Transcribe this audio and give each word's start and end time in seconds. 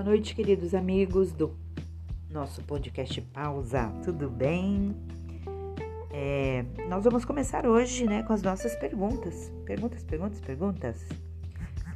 Boa 0.00 0.12
noite, 0.12 0.34
queridos 0.34 0.74
amigos 0.74 1.30
do 1.30 1.54
nosso 2.30 2.62
podcast 2.62 3.20
Pausa. 3.20 3.92
Tudo 4.02 4.30
bem? 4.30 4.96
É, 6.10 6.64
nós 6.88 7.04
vamos 7.04 7.22
começar 7.26 7.66
hoje, 7.66 8.06
né, 8.06 8.22
com 8.22 8.32
as 8.32 8.40
nossas 8.40 8.74
perguntas. 8.76 9.52
Perguntas, 9.66 10.02
perguntas, 10.02 10.40
perguntas. 10.40 11.06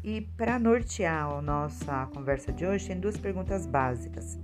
E 0.02 0.20
para 0.20 0.58
nortear 0.58 1.32
a 1.32 1.40
nossa 1.40 2.04
conversa 2.12 2.52
de 2.52 2.66
hoje, 2.66 2.88
tem 2.88 3.00
duas 3.00 3.16
perguntas 3.16 3.64
básicas. 3.64 4.38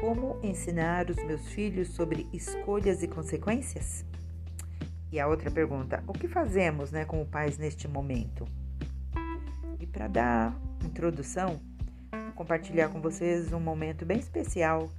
Como 0.00 0.40
ensinar 0.42 1.10
os 1.10 1.22
meus 1.24 1.46
filhos 1.48 1.88
sobre 1.88 2.26
escolhas 2.32 3.02
e 3.02 3.06
consequências? 3.06 4.02
E 5.12 5.20
a 5.20 5.28
outra 5.28 5.50
pergunta: 5.50 6.02
o 6.06 6.14
que 6.14 6.26
fazemos, 6.26 6.90
né, 6.90 7.04
como 7.04 7.26
pais 7.26 7.58
neste 7.58 7.86
momento? 7.86 8.48
E 9.78 9.86
para 9.86 10.08
dar 10.08 10.58
introdução, 10.82 11.60
compartilhar 12.34 12.88
com 12.88 13.00
vocês 13.00 13.52
um 13.52 13.60
momento 13.60 14.04
bem 14.04 14.18
especial 14.18 14.90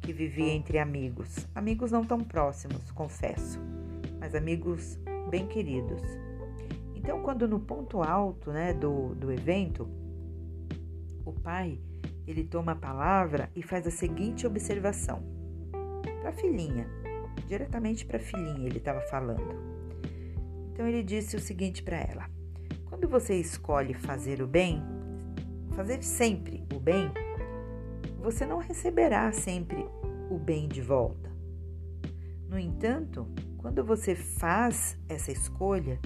que 0.00 0.12
vivi 0.12 0.48
entre 0.48 0.78
amigos. 0.78 1.46
Amigos 1.54 1.92
não 1.92 2.04
tão 2.04 2.20
próximos, 2.20 2.90
confesso, 2.90 3.60
mas 4.18 4.34
amigos 4.34 4.98
bem 5.28 5.46
queridos. 5.46 6.02
Então, 6.94 7.22
quando 7.22 7.48
no 7.48 7.60
ponto 7.60 8.02
alto 8.02 8.50
né, 8.50 8.74
do, 8.74 9.14
do 9.14 9.32
evento, 9.32 9.88
o 11.24 11.32
pai 11.32 11.78
ele 12.26 12.44
toma 12.44 12.72
a 12.72 12.76
palavra 12.76 13.50
e 13.54 13.62
faz 13.62 13.86
a 13.86 13.90
seguinte 13.90 14.46
observação 14.46 15.22
para 16.20 16.30
a 16.30 16.32
filhinha, 16.32 16.86
diretamente 17.48 18.04
para 18.04 18.18
a 18.18 18.20
filhinha 18.20 18.66
ele 18.66 18.78
estava 18.78 19.00
falando. 19.02 19.54
Então 20.72 20.86
ele 20.86 21.02
disse 21.02 21.36
o 21.36 21.40
seguinte 21.40 21.82
para 21.82 21.98
ela: 21.98 22.30
quando 22.88 23.08
você 23.08 23.34
escolhe 23.34 23.94
fazer 23.94 24.42
o 24.42 24.46
bem, 24.46 24.82
fazer 25.80 26.02
sempre 26.02 26.62
o 26.74 26.78
bem, 26.78 27.10
você 28.18 28.44
não 28.44 28.58
receberá 28.58 29.32
sempre 29.32 29.82
o 30.30 30.36
bem 30.36 30.68
de 30.68 30.82
volta. 30.82 31.30
No 32.46 32.58
entanto, 32.58 33.26
quando 33.56 33.82
você 33.82 34.14
faz 34.14 34.98
essa 35.08 35.32
escolha, 35.32 35.98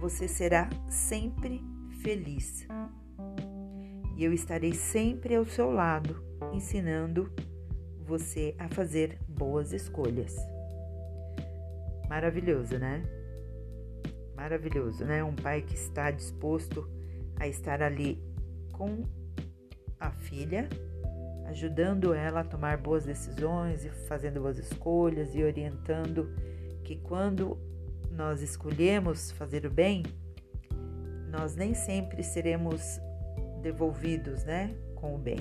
você 0.00 0.26
será 0.26 0.68
sempre 0.88 1.62
feliz. 2.02 2.66
E 4.16 4.24
eu 4.24 4.32
estarei 4.32 4.72
sempre 4.72 5.36
ao 5.36 5.44
seu 5.44 5.70
lado, 5.70 6.20
ensinando 6.52 7.32
você 8.00 8.56
a 8.58 8.68
fazer 8.68 9.16
boas 9.28 9.72
escolhas. 9.72 10.34
Maravilhoso, 12.08 12.80
né? 12.80 13.04
Maravilhoso, 14.34 15.04
né? 15.04 15.22
Um 15.22 15.36
pai 15.36 15.62
que 15.62 15.74
está 15.74 16.10
disposto 16.10 16.90
a 17.38 17.46
estar 17.46 17.80
ali 17.80 18.33
com 18.76 19.04
a 19.98 20.10
filha, 20.10 20.68
ajudando 21.46 22.12
ela 22.12 22.40
a 22.40 22.44
tomar 22.44 22.76
boas 22.76 23.04
decisões 23.04 23.84
e 23.84 23.90
fazendo 24.08 24.40
boas 24.40 24.58
escolhas 24.58 25.34
e 25.34 25.42
orientando 25.42 26.28
que 26.84 26.96
quando 26.96 27.58
nós 28.10 28.42
escolhemos 28.42 29.32
fazer 29.32 29.66
o 29.66 29.70
bem, 29.70 30.02
nós 31.30 31.56
nem 31.56 31.74
sempre 31.74 32.22
seremos 32.22 33.00
devolvidos, 33.60 34.44
né, 34.44 34.74
com 34.94 35.14
o 35.14 35.18
bem. 35.18 35.38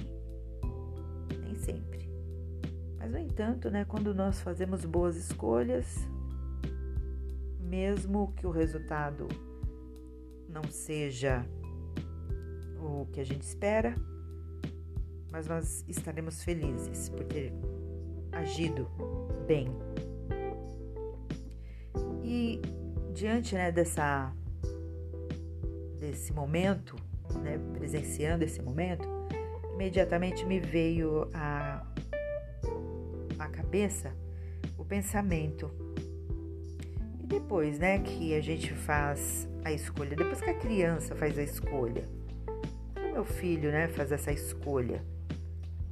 Nem 1.44 1.56
sempre. 1.56 2.10
Mas 2.98 3.12
no 3.12 3.20
entanto, 3.20 3.70
né, 3.70 3.86
quando 3.86 4.14
nós 4.14 4.42
fazemos 4.42 4.86
boas 4.86 5.16
escolhas, 5.16 5.98
mesmo 7.60 8.34
que 8.36 8.48
o 8.48 8.52
resultado 8.52 9.28
não 10.48 10.64
seja 10.64 11.46
o 13.04 13.06
que 13.06 13.20
a 13.20 13.24
gente 13.24 13.44
espera, 13.44 13.96
mas 15.32 15.48
nós 15.48 15.84
estaremos 15.88 16.44
felizes 16.44 17.10
por 17.10 17.24
ter 17.26 17.54
agido 18.32 18.88
bem. 19.46 19.68
E 22.24 22.62
diante 23.14 23.56
né, 23.56 23.72
dessa 23.72 24.34
desse 26.00 26.34
momento, 26.34 26.96
né, 27.42 27.58
presenciando 27.74 28.44
esse 28.44 28.62
momento, 28.62 29.08
imediatamente 29.74 30.46
me 30.46 30.60
veio 30.60 31.30
a, 31.34 31.86
a 33.40 33.48
cabeça 33.48 34.14
o 34.78 34.84
pensamento. 34.86 35.72
E 37.20 37.26
depois, 37.26 37.80
né, 37.80 38.00
que 38.00 38.36
a 38.36 38.42
gente 38.42 38.74
faz 38.74 39.48
a 39.64 39.72
escolha, 39.72 40.16
depois 40.16 40.42
que 40.42 40.50
a 40.50 40.54
criança 40.54 41.16
faz 41.16 41.40
a 41.40 41.44
escolha, 41.44 42.08
meu 43.14 43.24
filho, 43.24 43.72
né, 43.72 43.88
faz 43.90 44.12
essa 44.12 44.32
escolha, 44.32 45.04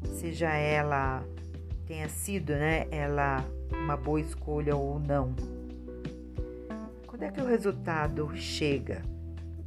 seja 0.03 0.49
ela 0.49 1.23
tenha 1.85 2.09
sido, 2.09 2.51
né, 2.53 2.87
ela 2.89 3.45
uma 3.71 3.95
boa 3.95 4.19
escolha 4.19 4.75
ou 4.75 4.99
não. 4.99 5.35
Quando 7.05 7.23
é 7.23 7.31
que 7.31 7.39
o 7.39 7.45
resultado 7.45 8.35
chega? 8.35 9.03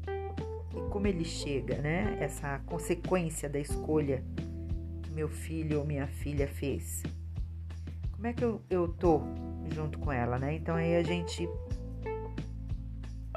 E 0.08 0.90
como 0.90 1.06
ele 1.06 1.24
chega, 1.24 1.78
né? 1.78 2.16
Essa 2.20 2.58
consequência 2.66 3.48
da 3.48 3.60
escolha 3.60 4.24
que 5.02 5.10
meu 5.12 5.28
filho 5.28 5.78
ou 5.78 5.84
minha 5.84 6.08
filha 6.08 6.48
fez. 6.48 7.02
Como 8.10 8.26
é 8.26 8.32
que 8.32 8.44
eu, 8.44 8.60
eu 8.68 8.88
tô 8.88 9.20
junto 9.72 9.98
com 10.00 10.10
ela, 10.10 10.38
né? 10.38 10.54
Então 10.54 10.74
aí 10.74 10.96
a 10.96 11.02
gente 11.02 11.48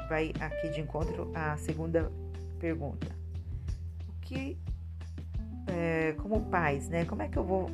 vai 0.08 0.32
aqui 0.40 0.70
de 0.70 0.80
encontro 0.80 1.30
à 1.34 1.56
segunda 1.56 2.10
pergunta 2.58 3.18
que, 4.28 4.58
é, 5.66 6.12
como 6.18 6.42
pais, 6.50 6.88
né? 6.90 7.06
Como 7.06 7.22
é 7.22 7.28
que 7.28 7.38
eu 7.38 7.44
vou 7.44 7.70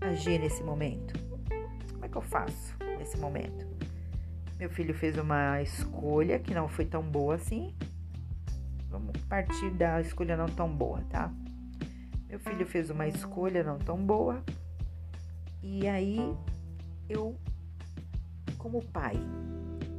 agir 0.00 0.38
nesse 0.38 0.62
momento? 0.62 1.18
Como 1.92 2.04
é 2.04 2.08
que 2.08 2.16
eu 2.16 2.22
faço 2.22 2.76
nesse 2.96 3.18
momento? 3.18 3.66
Meu 4.56 4.70
filho 4.70 4.94
fez 4.94 5.18
uma 5.18 5.60
escolha 5.60 6.38
que 6.38 6.54
não 6.54 6.68
foi 6.68 6.84
tão 6.84 7.02
boa 7.02 7.34
assim. 7.34 7.74
Vamos 8.88 9.16
partir 9.24 9.70
da 9.70 10.00
escolha 10.00 10.36
não 10.36 10.46
tão 10.46 10.68
boa, 10.68 11.00
tá? 11.10 11.32
Meu 12.28 12.38
filho 12.38 12.64
fez 12.64 12.88
uma 12.88 13.08
escolha 13.08 13.64
não 13.64 13.78
tão 13.78 13.98
boa. 13.98 14.44
E 15.60 15.88
aí 15.88 16.36
eu, 17.08 17.36
como 18.58 18.80
pai, 18.84 19.16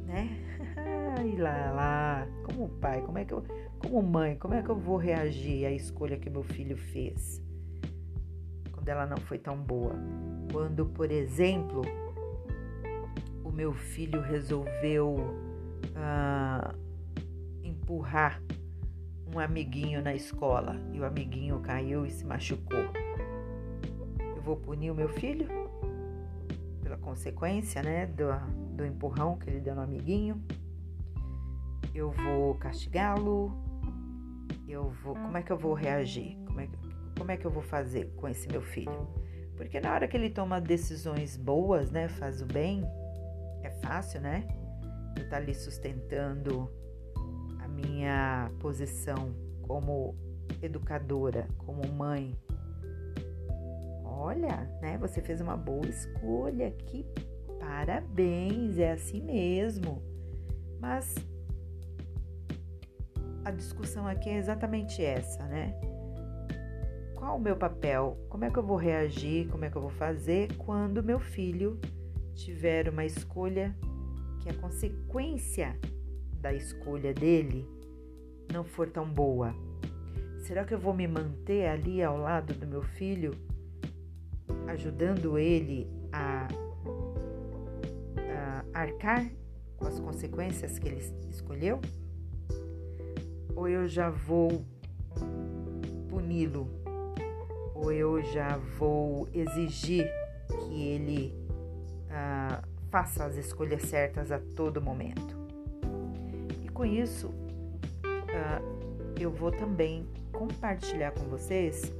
né? 0.06 0.30
Ai 1.18 1.34
lá 1.36 1.72
lá, 1.72 2.28
como 2.44 2.68
pai, 2.68 3.00
como 3.00 3.18
é 3.18 3.24
que 3.24 3.32
eu 3.32 3.42
como 3.78 4.02
mãe, 4.02 4.36
como 4.36 4.54
é 4.54 4.62
que 4.62 4.68
eu 4.68 4.76
vou 4.76 4.96
reagir 4.96 5.64
à 5.66 5.70
escolha 5.70 6.18
que 6.18 6.28
meu 6.28 6.42
filho 6.42 6.76
fez? 6.76 7.42
Quando 8.72 8.88
ela 8.88 9.06
não 9.06 9.16
foi 9.16 9.38
tão 9.38 9.56
boa. 9.56 9.94
Quando, 10.52 10.86
por 10.86 11.10
exemplo, 11.10 11.82
o 13.44 13.50
meu 13.50 13.72
filho 13.72 14.20
resolveu 14.20 15.16
ah, 15.94 16.74
empurrar 17.62 18.42
um 19.34 19.38
amiguinho 19.38 20.02
na 20.02 20.14
escola 20.14 20.76
e 20.92 21.00
o 21.00 21.04
amiguinho 21.04 21.60
caiu 21.60 22.06
e 22.06 22.10
se 22.10 22.24
machucou. 22.24 22.84
Eu 24.18 24.42
vou 24.42 24.56
punir 24.56 24.90
o 24.90 24.94
meu 24.94 25.08
filho 25.08 25.46
pela 26.82 26.96
consequência, 26.96 27.82
né, 27.82 28.06
do, 28.06 28.26
do 28.76 28.84
empurrão 28.84 29.36
que 29.36 29.50
ele 29.50 29.60
deu 29.60 29.74
no 29.74 29.82
amiguinho. 29.82 30.42
Eu 31.96 32.10
vou 32.10 32.54
castigá-lo, 32.56 33.50
eu 34.68 34.90
vou, 35.02 35.14
como 35.14 35.34
é 35.34 35.42
que 35.42 35.50
eu 35.50 35.56
vou 35.56 35.72
reagir? 35.72 36.36
Como 36.44 36.60
é, 36.60 36.66
que, 36.66 36.76
como 37.16 37.30
é 37.30 37.38
que 37.38 37.46
eu 37.46 37.50
vou 37.50 37.62
fazer 37.62 38.12
com 38.16 38.28
esse 38.28 38.46
meu 38.48 38.60
filho? 38.60 39.08
Porque 39.56 39.80
na 39.80 39.94
hora 39.94 40.06
que 40.06 40.14
ele 40.14 40.28
toma 40.28 40.60
decisões 40.60 41.38
boas, 41.38 41.90
né, 41.90 42.06
faz 42.06 42.42
o 42.42 42.44
bem, 42.44 42.84
é 43.62 43.70
fácil, 43.82 44.20
né? 44.20 44.46
Eu 45.18 45.26
tá 45.30 45.38
ali 45.38 45.54
sustentando 45.54 46.70
a 47.60 47.66
minha 47.66 48.50
posição 48.60 49.34
como 49.62 50.14
educadora, 50.60 51.48
como 51.56 51.90
mãe. 51.90 52.38
Olha, 54.04 54.70
né? 54.82 54.98
Você 54.98 55.22
fez 55.22 55.40
uma 55.40 55.56
boa 55.56 55.86
escolha, 55.86 56.70
que 56.72 57.06
parabéns, 57.58 58.76
é 58.76 58.92
assim 58.92 59.22
mesmo. 59.22 60.02
Mas 60.78 61.14
a 63.46 63.52
discussão 63.52 64.08
aqui 64.08 64.28
é 64.28 64.38
exatamente 64.38 65.04
essa, 65.04 65.44
né? 65.44 65.72
Qual 67.14 67.36
o 67.36 67.40
meu 67.40 67.54
papel? 67.54 68.18
Como 68.28 68.44
é 68.44 68.50
que 68.50 68.58
eu 68.58 68.62
vou 68.64 68.76
reagir? 68.76 69.46
Como 69.46 69.64
é 69.64 69.70
que 69.70 69.76
eu 69.76 69.82
vou 69.82 69.90
fazer 69.90 70.52
quando 70.56 71.00
meu 71.00 71.20
filho 71.20 71.78
tiver 72.34 72.88
uma 72.88 73.04
escolha 73.04 73.72
que 74.40 74.48
a 74.48 74.54
consequência 74.54 75.78
da 76.40 76.52
escolha 76.52 77.14
dele 77.14 77.64
não 78.52 78.64
for 78.64 78.90
tão 78.90 79.08
boa? 79.08 79.54
Será 80.40 80.64
que 80.64 80.74
eu 80.74 80.78
vou 80.80 80.92
me 80.92 81.06
manter 81.06 81.68
ali 81.68 82.02
ao 82.02 82.18
lado 82.18 82.52
do 82.52 82.66
meu 82.66 82.82
filho, 82.82 83.30
ajudando 84.66 85.38
ele 85.38 85.88
a, 86.12 86.48
a 88.74 88.80
arcar 88.80 89.30
com 89.76 89.86
as 89.86 90.00
consequências 90.00 90.80
que 90.80 90.88
ele 90.88 91.00
escolheu? 91.30 91.80
Ou 93.56 93.66
eu 93.66 93.88
já 93.88 94.10
vou 94.10 94.62
puni-lo, 96.10 96.68
ou 97.74 97.90
eu 97.90 98.22
já 98.22 98.58
vou 98.78 99.26
exigir 99.32 100.06
que 100.46 100.82
ele 100.88 101.34
ah, 102.10 102.62
faça 102.90 103.24
as 103.24 103.36
escolhas 103.36 103.82
certas 103.82 104.30
a 104.30 104.38
todo 104.38 104.80
momento. 104.80 105.34
E 106.62 106.68
com 106.68 106.84
isso, 106.84 107.30
ah, 108.04 108.60
eu 109.18 109.30
vou 109.30 109.50
também 109.50 110.06
compartilhar 110.30 111.12
com 111.12 111.24
vocês 111.24 111.90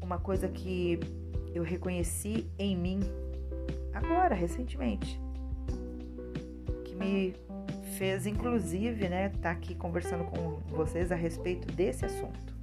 uma 0.00 0.18
coisa 0.18 0.48
que 0.48 0.98
eu 1.54 1.62
reconheci 1.62 2.50
em 2.58 2.74
mim 2.74 3.00
agora, 3.92 4.34
recentemente, 4.34 5.20
que 6.84 6.94
me 6.94 7.34
fez, 7.98 8.26
inclusive, 8.26 9.08
né, 9.08 9.28
tá 9.42 9.50
aqui 9.50 9.74
conversando 9.74 10.24
com 10.24 10.60
vocês 10.68 11.10
a 11.10 11.16
respeito 11.16 11.66
desse 11.72 12.06
assunto. 12.06 12.56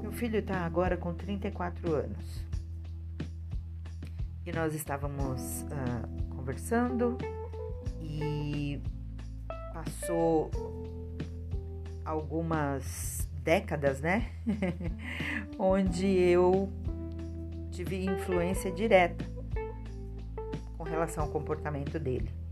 Meu 0.00 0.10
filho 0.10 0.38
está 0.38 0.60
agora 0.60 0.96
com 0.96 1.12
34 1.12 1.94
anos 1.94 2.42
e 4.46 4.52
nós 4.52 4.74
estávamos 4.74 5.62
uh, 5.64 6.34
conversando 6.34 7.18
e 8.00 8.80
passou 9.74 10.50
algumas 12.02 13.28
décadas, 13.42 14.00
né? 14.00 14.30
Onde 15.58 16.06
eu 16.06 16.72
tive 17.70 18.02
influência 18.02 18.72
direta 18.72 19.26
com 20.78 20.84
relação 20.84 21.24
ao 21.24 21.30
comportamento 21.30 21.98
dele. 21.98 22.45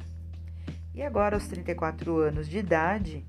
E 0.94 1.02
agora, 1.02 1.34
aos 1.34 1.48
34 1.48 2.18
anos 2.18 2.48
de 2.48 2.58
idade, 2.58 3.26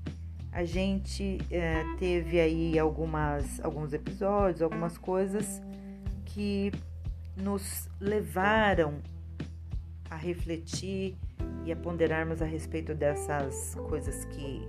a 0.52 0.64
gente 0.64 1.38
eh, 1.50 1.82
teve 1.98 2.38
aí 2.40 2.78
algumas, 2.78 3.58
alguns 3.60 3.92
episódios, 3.92 4.62
algumas 4.62 4.96
coisas 4.96 5.60
que 6.24 6.70
nos 7.36 7.88
levaram 8.00 9.00
a 10.08 10.14
refletir 10.14 11.16
e 11.64 11.72
a 11.72 11.76
ponderarmos 11.76 12.40
a 12.40 12.44
respeito 12.44 12.94
dessas 12.94 13.74
coisas 13.88 14.24
que, 14.26 14.62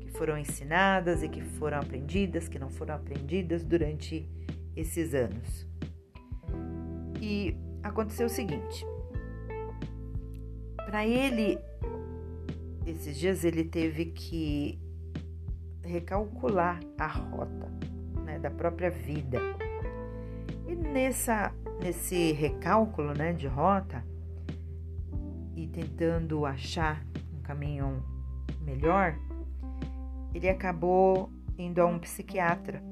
que 0.00 0.10
foram 0.12 0.38
ensinadas 0.38 1.22
e 1.22 1.28
que 1.28 1.42
foram 1.42 1.78
aprendidas, 1.78 2.48
que 2.48 2.58
não 2.58 2.70
foram 2.70 2.94
aprendidas 2.94 3.62
durante 3.62 4.26
esses 4.74 5.12
anos. 5.12 5.66
E 7.20 7.54
aconteceu 7.82 8.26
o 8.26 8.30
seguinte: 8.30 8.86
para 10.86 11.06
ele, 11.06 11.58
esses 12.90 13.16
dias 13.16 13.44
ele 13.44 13.64
teve 13.64 14.06
que 14.06 14.78
recalcular 15.82 16.80
a 16.98 17.06
rota 17.06 17.70
né, 18.24 18.38
da 18.38 18.50
própria 18.50 18.90
vida. 18.90 19.38
E 20.66 20.74
nessa 20.74 21.52
nesse 21.80 22.32
recálculo 22.32 23.14
né, 23.14 23.32
de 23.32 23.46
rota 23.46 24.04
e 25.54 25.66
tentando 25.68 26.44
achar 26.44 27.04
um 27.36 27.40
caminho 27.40 28.02
melhor, 28.62 29.16
ele 30.34 30.48
acabou 30.48 31.30
indo 31.56 31.80
a 31.80 31.86
um 31.86 31.98
psiquiatra 31.98 32.82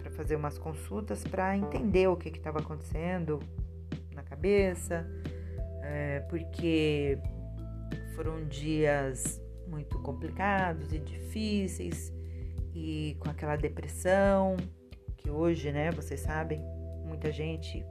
para 0.00 0.10
fazer 0.10 0.36
umas 0.36 0.58
consultas 0.58 1.24
para 1.24 1.56
entender 1.56 2.08
o 2.08 2.16
que 2.16 2.28
estava 2.28 2.60
acontecendo 2.60 3.40
na 4.14 4.22
cabeça, 4.22 5.06
é, 5.82 6.20
porque 6.28 7.18
foram 8.18 8.44
dias 8.48 9.40
muito 9.68 9.96
complicados 10.00 10.92
e 10.92 10.98
difíceis 10.98 12.12
e 12.74 13.16
com 13.20 13.30
aquela 13.30 13.54
depressão 13.54 14.56
que 15.16 15.30
hoje, 15.30 15.70
né, 15.70 15.92
vocês 15.92 16.18
sabem, 16.18 16.60
muita 17.04 17.30
gente 17.30 17.86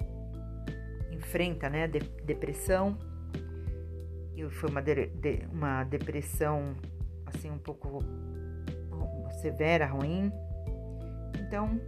enfrenta, 1.14 1.70
né, 1.70 1.88
de, 1.88 2.00
depressão. 2.26 2.98
E 4.36 4.44
foi 4.50 4.70
uma, 4.70 4.82
de, 4.82 5.10
uma 5.50 5.86
depressão 5.86 6.76
assim 7.26 7.50
um 7.50 7.58
pouco 7.58 8.04
severa, 9.42 9.86
ruim. 9.86 10.30
Então, 11.40 11.80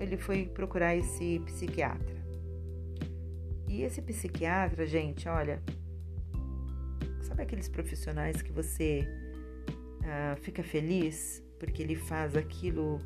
ele 0.00 0.16
foi 0.16 0.46
procurar 0.46 0.96
esse 0.96 1.38
psiquiatra. 1.46 2.16
E 3.68 3.82
esse 3.82 4.02
psiquiatra, 4.02 4.84
gente, 4.84 5.28
olha, 5.28 5.62
sabe 7.24 7.42
aqueles 7.42 7.68
profissionais 7.68 8.42
que 8.42 8.52
você 8.52 9.08
uh, 10.00 10.40
fica 10.42 10.62
feliz 10.62 11.42
porque 11.58 11.82
ele 11.82 11.96
faz 11.96 12.36
aquilo 12.36 13.00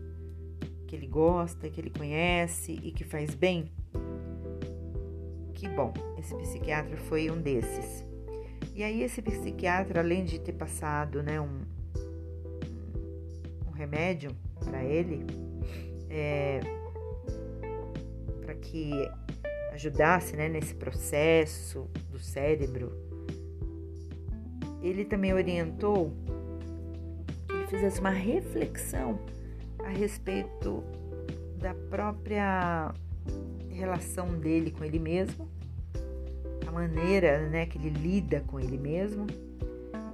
que 0.86 0.96
ele 0.96 1.06
gosta, 1.06 1.68
que 1.68 1.80
ele 1.80 1.90
conhece 1.90 2.72
e 2.82 2.90
que 2.90 3.04
faz 3.04 3.34
bem? 3.34 3.70
Que 5.54 5.68
bom, 5.68 5.92
esse 6.18 6.34
psiquiatra 6.36 6.96
foi 6.96 7.30
um 7.30 7.40
desses. 7.40 8.04
E 8.74 8.82
aí 8.82 9.02
esse 9.02 9.20
psiquiatra, 9.22 10.00
além 10.00 10.24
de 10.24 10.40
ter 10.40 10.52
passado 10.52 11.22
né, 11.22 11.40
um, 11.40 11.60
um 13.66 13.70
remédio 13.72 14.30
para 14.64 14.82
ele, 14.82 15.24
é, 16.08 16.60
para 18.40 18.54
que 18.54 18.90
ajudasse 19.72 20.34
né, 20.36 20.48
nesse 20.48 20.74
processo 20.74 21.88
do 22.10 22.18
cérebro, 22.18 23.07
ele 24.88 25.04
também 25.04 25.32
orientou 25.32 26.12
que 27.46 27.54
ele 27.54 27.66
fizesse 27.66 28.00
uma 28.00 28.10
reflexão 28.10 29.18
a 29.84 29.88
respeito 29.88 30.82
da 31.58 31.74
própria 31.74 32.94
relação 33.70 34.38
dele 34.38 34.70
com 34.70 34.84
ele 34.84 34.98
mesmo, 34.98 35.48
a 36.66 36.70
maneira 36.70 37.48
né, 37.48 37.66
que 37.66 37.78
ele 37.78 37.90
lida 37.90 38.42
com 38.46 38.58
ele 38.58 38.76
mesmo. 38.76 39.26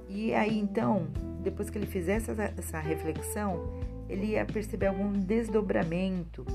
E 0.07 0.33
aí 0.33 0.57
então, 0.57 1.07
depois 1.41 1.69
que 1.69 1.77
ele 1.77 1.87
fizesse 1.87 2.31
essa, 2.57 2.79
reflexão, 2.79 3.79
ele 4.07 4.27
ia 4.27 4.45
perceber 4.45 4.87
algum 4.87 5.11
desdobramento 5.13 6.45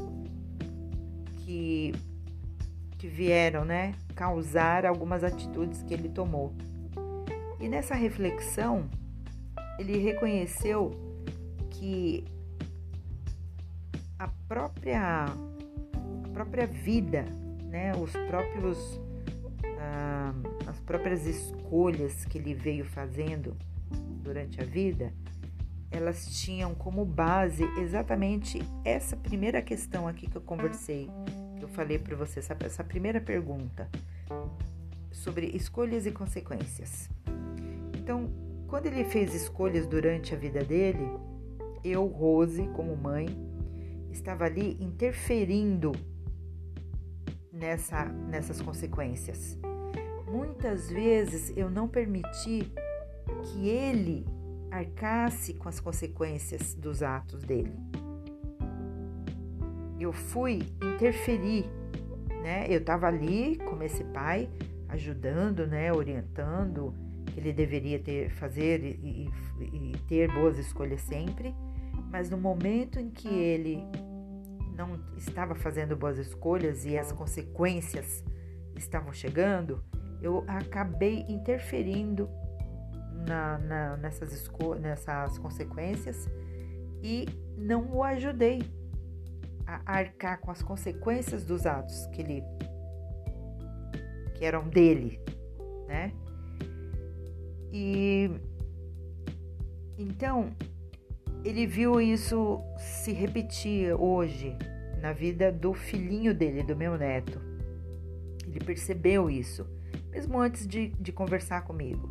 que, 1.38 1.92
que 2.96 3.08
vieram 3.08 3.64
né, 3.64 3.94
causar 4.14 4.86
algumas 4.86 5.24
atitudes 5.24 5.82
que 5.82 5.92
ele 5.92 6.08
tomou. 6.08 6.52
E 7.60 7.68
nessa 7.68 7.94
reflexão, 7.94 8.88
ele 9.78 9.98
reconheceu 9.98 10.90
que 11.70 12.24
a 14.18 14.28
própria, 14.48 15.24
a 15.26 16.28
própria 16.32 16.66
vida, 16.66 17.24
né, 17.64 17.92
os 17.96 18.12
próprios, 18.12 19.00
ah, 19.78 20.32
as 20.66 20.80
próprias 20.80 21.26
escolhas 21.26 22.24
que 22.24 22.38
ele 22.38 22.54
veio 22.54 22.84
fazendo 22.84 23.56
durante 24.22 24.60
a 24.60 24.64
vida, 24.64 25.12
elas 25.90 26.26
tinham 26.40 26.74
como 26.74 27.04
base 27.04 27.64
exatamente 27.78 28.60
essa 28.84 29.16
primeira 29.16 29.60
questão 29.60 30.06
aqui 30.06 30.28
que 30.30 30.36
eu 30.36 30.42
conversei, 30.42 31.10
que 31.58 31.64
eu 31.64 31.68
falei 31.68 31.98
para 31.98 32.16
você, 32.16 32.38
essa, 32.38 32.56
essa 32.60 32.84
primeira 32.84 33.20
pergunta 33.20 33.88
sobre 35.10 35.46
escolhas 35.46 36.06
e 36.06 36.12
consequências. 36.12 37.10
Então, 38.10 38.28
quando 38.66 38.86
ele 38.86 39.04
fez 39.04 39.32
escolhas 39.36 39.86
durante 39.86 40.34
a 40.34 40.36
vida 40.36 40.64
dele, 40.64 41.08
eu, 41.84 42.04
Rose, 42.06 42.66
como 42.74 42.96
mãe, 42.96 43.28
estava 44.10 44.46
ali 44.46 44.76
interferindo 44.80 45.92
nessa, 47.52 48.06
nessas 48.06 48.60
consequências. 48.60 49.56
Muitas 50.28 50.90
vezes 50.90 51.56
eu 51.56 51.70
não 51.70 51.86
permiti 51.86 52.72
que 53.44 53.68
ele 53.68 54.26
arcasse 54.72 55.54
com 55.54 55.68
as 55.68 55.78
consequências 55.78 56.74
dos 56.74 57.04
atos 57.04 57.44
dele. 57.44 57.78
Eu 60.00 60.12
fui 60.12 60.64
interferir, 60.96 61.64
né? 62.42 62.66
Eu 62.68 62.80
estava 62.80 63.06
ali 63.06 63.56
como 63.58 63.84
esse 63.84 64.02
pai, 64.02 64.50
ajudando, 64.88 65.64
né? 65.64 65.92
Orientando 65.92 66.92
que 67.30 67.40
ele 67.40 67.52
deveria 67.52 67.98
ter 67.98 68.30
fazer 68.30 68.82
e, 68.82 69.30
e, 69.60 69.92
e 69.92 69.96
ter 70.08 70.32
boas 70.32 70.58
escolhas 70.58 71.00
sempre 71.02 71.54
mas 72.10 72.28
no 72.28 72.36
momento 72.36 72.98
em 72.98 73.08
que 73.08 73.28
ele 73.28 73.84
não 74.76 74.98
estava 75.16 75.54
fazendo 75.54 75.96
boas 75.96 76.18
escolhas 76.18 76.84
e 76.84 76.98
as 76.98 77.12
consequências 77.12 78.24
estavam 78.76 79.12
chegando, 79.12 79.82
eu 80.20 80.44
acabei 80.48 81.24
interferindo 81.28 82.28
na, 83.26 83.58
na, 83.58 83.96
nessas, 83.98 84.50
nessas 84.80 85.38
consequências 85.38 86.28
e 87.02 87.26
não 87.56 87.92
o 87.92 88.02
ajudei 88.02 88.62
a 89.66 89.98
arcar 89.98 90.40
com 90.40 90.50
as 90.50 90.62
consequências 90.62 91.44
dos 91.44 91.66
atos 91.66 92.06
que 92.06 92.22
ele 92.22 92.42
que 94.34 94.44
eram 94.44 94.68
dele, 94.68 95.20
né? 95.86 96.12
E 97.72 98.30
então 99.98 100.50
ele 101.44 101.66
viu 101.66 102.00
isso 102.00 102.60
se 102.78 103.12
repetir 103.12 103.94
hoje, 103.94 104.56
na 105.00 105.12
vida 105.12 105.50
do 105.50 105.72
filhinho 105.72 106.34
dele, 106.34 106.62
do 106.62 106.76
meu 106.76 106.96
neto. 106.98 107.40
Ele 108.46 108.60
percebeu 108.60 109.30
isso, 109.30 109.66
mesmo 110.10 110.38
antes 110.38 110.66
de, 110.66 110.88
de 111.00 111.12
conversar 111.12 111.62
comigo, 111.62 112.08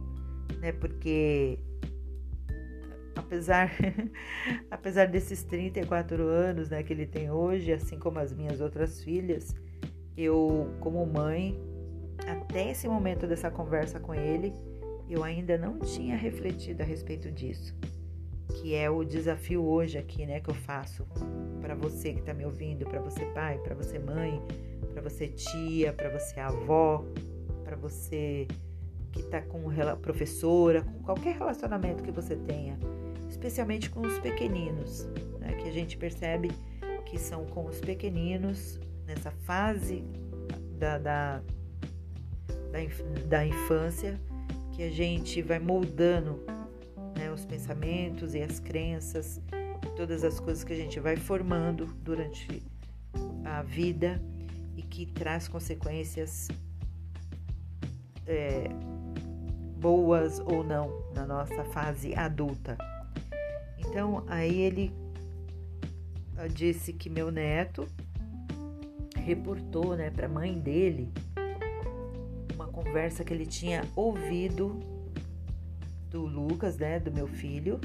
né? 0.59 0.71
Porque 0.71 1.59
apesar, 3.15 3.71
apesar 4.71 5.07
desses 5.07 5.43
34 5.43 6.23
anos 6.23 6.69
né, 6.69 6.81
que 6.81 6.93
ele 6.93 7.05
tem 7.05 7.29
hoje, 7.29 7.71
assim 7.71 7.99
como 7.99 8.19
as 8.19 8.33
minhas 8.33 8.61
outras 8.61 9.03
filhas, 9.03 9.53
eu, 10.17 10.73
como 10.79 11.05
mãe, 11.05 11.59
até 12.27 12.71
esse 12.71 12.87
momento 12.87 13.27
dessa 13.27 13.51
conversa 13.51 13.99
com 13.99 14.13
ele, 14.13 14.53
eu 15.09 15.23
ainda 15.23 15.57
não 15.57 15.79
tinha 15.79 16.15
refletido 16.15 16.83
a 16.83 16.85
respeito 16.85 17.31
disso, 17.31 17.75
que 18.47 18.75
é 18.75 18.89
o 18.89 19.03
desafio 19.03 19.63
hoje 19.63 19.97
aqui, 19.97 20.25
né, 20.25 20.39
que 20.39 20.49
eu 20.49 20.53
faço 20.55 21.05
para 21.59 21.73
você 21.73 22.13
que 22.13 22.19
está 22.19 22.33
me 22.33 22.45
ouvindo, 22.45 22.85
para 22.85 23.01
você 23.01 23.25
pai, 23.27 23.57
para 23.57 23.73
você 23.73 23.97
mãe, 23.97 24.41
para 24.93 25.01
você 25.01 25.27
tia, 25.27 25.91
para 25.91 26.09
você 26.09 26.39
avó, 26.39 27.03
para 27.63 27.75
você 27.75 28.47
que 29.11 29.21
está 29.21 29.41
com 29.41 29.63
professora, 30.01 30.83
com 30.83 30.99
qualquer 31.03 31.35
relacionamento 31.35 32.03
que 32.03 32.11
você 32.11 32.35
tenha, 32.35 32.77
especialmente 33.27 33.89
com 33.89 34.01
os 34.01 34.19
pequeninos, 34.19 35.09
né, 35.39 35.53
que 35.55 35.67
a 35.67 35.71
gente 35.71 35.97
percebe 35.97 36.49
que 37.05 37.17
são 37.17 37.45
com 37.45 37.65
os 37.65 37.79
pequeninos 37.79 38.79
nessa 39.07 39.31
fase 39.31 40.03
da, 40.77 40.99
da, 40.99 41.41
da, 42.71 42.79
da 43.27 43.45
infância 43.45 44.19
que 44.79 44.83
a 44.83 44.89
gente 44.89 45.41
vai 45.41 45.59
moldando 45.59 46.41
né, 47.17 47.29
os 47.29 47.45
pensamentos 47.45 48.33
e 48.33 48.41
as 48.41 48.61
crenças, 48.61 49.41
todas 49.97 50.23
as 50.23 50.39
coisas 50.39 50.63
que 50.63 50.71
a 50.71 50.75
gente 50.77 51.01
vai 51.01 51.17
formando 51.17 51.87
durante 52.01 52.63
a 53.43 53.61
vida 53.61 54.21
e 54.77 54.81
que 54.81 55.05
traz 55.05 55.49
consequências 55.49 56.47
é, 58.25 58.69
boas 59.81 60.39
ou 60.39 60.63
não 60.63 61.03
na 61.13 61.25
nossa 61.25 61.65
fase 61.65 62.15
adulta. 62.15 62.77
Então, 63.79 64.23
aí 64.29 64.61
ele 64.61 64.93
ah, 66.37 66.47
disse 66.47 66.93
que 66.93 67.09
meu 67.09 67.29
neto 67.29 67.85
reportou 69.17 69.97
né, 69.97 70.09
para 70.09 70.27
a 70.27 70.29
mãe 70.29 70.57
dele 70.57 71.11
conversa 72.89 73.23
que 73.23 73.31
ele 73.31 73.45
tinha 73.45 73.83
ouvido 73.95 74.79
do 76.09 76.25
Lucas, 76.25 76.75
né, 76.75 76.99
do 76.99 77.11
meu 77.11 77.27
filho. 77.27 77.79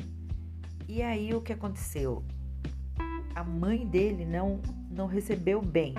E 0.88 1.02
aí 1.02 1.34
o 1.34 1.42
que 1.42 1.52
aconteceu? 1.52 2.24
A 3.34 3.44
mãe 3.44 3.86
dele 3.86 4.24
não 4.24 4.62
não 4.90 5.06
recebeu 5.06 5.60
bem 5.60 5.94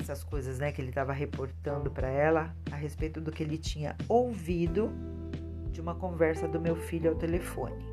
essas 0.00 0.24
coisas, 0.24 0.58
né, 0.58 0.72
que 0.72 0.80
ele 0.80 0.88
estava 0.88 1.12
reportando 1.12 1.90
para 1.92 2.08
ela 2.08 2.56
a 2.72 2.76
respeito 2.76 3.20
do 3.20 3.30
que 3.30 3.42
ele 3.42 3.58
tinha 3.58 3.96
ouvido 4.08 4.90
de 5.70 5.80
uma 5.80 5.94
conversa 5.94 6.48
do 6.48 6.60
meu 6.60 6.74
filho 6.74 7.10
ao 7.10 7.16
telefone. 7.16 7.84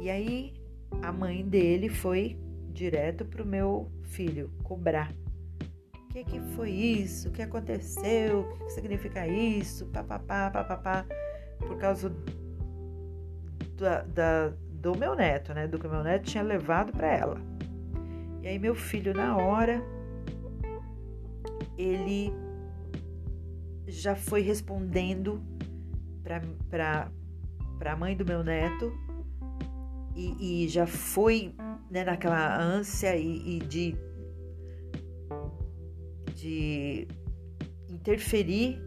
E 0.00 0.08
aí 0.08 0.54
a 1.02 1.12
mãe 1.12 1.46
dele 1.46 1.90
foi 1.90 2.38
direto 2.72 3.26
pro 3.26 3.44
meu 3.44 3.90
filho 4.04 4.50
cobrar 4.62 5.12
que, 6.10 6.24
que 6.24 6.40
foi 6.56 6.70
isso? 6.70 7.28
O 7.28 7.32
que 7.32 7.42
aconteceu? 7.42 8.40
O 8.40 8.64
que 8.64 8.70
significa 8.70 9.26
isso? 9.26 9.86
Papapá, 9.86 10.50
papapá. 10.50 11.06
Por 11.58 11.78
causa 11.78 12.12
da, 13.78 14.02
da, 14.02 14.52
do 14.72 14.96
meu 14.96 15.14
neto, 15.14 15.54
né? 15.54 15.68
Do 15.68 15.78
que 15.78 15.86
meu 15.86 16.02
neto 16.02 16.24
tinha 16.24 16.42
levado 16.42 16.92
para 16.92 17.06
ela. 17.06 17.40
E 18.42 18.48
aí, 18.48 18.58
meu 18.58 18.74
filho, 18.74 19.14
na 19.14 19.36
hora, 19.36 19.82
ele 21.78 22.32
já 23.86 24.16
foi 24.16 24.40
respondendo 24.40 25.40
para 26.68 27.08
a 27.84 27.96
mãe 27.96 28.16
do 28.16 28.24
meu 28.24 28.42
neto 28.42 28.92
e, 30.16 30.64
e 30.64 30.68
já 30.68 30.86
foi 30.86 31.54
né, 31.90 32.04
naquela 32.04 32.56
ânsia 32.56 33.16
e, 33.16 33.56
e 33.56 33.58
de 33.60 33.96
de 36.40 37.06
interferir 37.88 38.80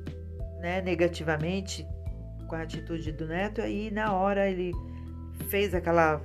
né, 0.60 0.82
negativamente 0.82 1.88
com 2.48 2.56
a 2.56 2.62
atitude 2.62 3.12
do 3.12 3.28
neto, 3.28 3.62
aí 3.62 3.92
na 3.92 4.14
hora 4.14 4.50
ele 4.50 4.72
fez 5.50 5.74
aquela. 5.74 6.22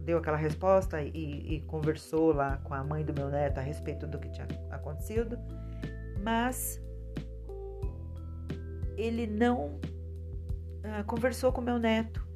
deu 0.00 0.18
aquela 0.18 0.36
resposta 0.36 1.02
e, 1.02 1.54
e 1.54 1.60
conversou 1.62 2.32
lá 2.32 2.58
com 2.58 2.74
a 2.74 2.84
mãe 2.84 3.04
do 3.04 3.12
meu 3.12 3.28
neto 3.28 3.58
a 3.58 3.62
respeito 3.62 4.06
do 4.06 4.18
que 4.18 4.28
tinha 4.30 4.46
acontecido, 4.70 5.38
mas 6.22 6.80
ele 8.96 9.26
não 9.26 9.78
uh, 10.84 11.04
conversou 11.06 11.52
com 11.52 11.60
meu 11.60 11.78
neto, 11.78 12.26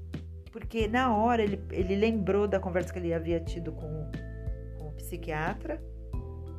porque 0.53 0.89
na 0.89 1.15
hora 1.15 1.43
ele, 1.43 1.63
ele 1.71 1.97
lembrou 1.97 2.47
da 2.47 2.61
conversa 2.61 2.93
que 2.93 2.99
ele 2.99 3.15
havia 3.15 3.41
tido 3.41 3.73
com, 3.73 4.11
com 4.79 4.89
o 4.89 4.93
psiquiatra 4.93 5.81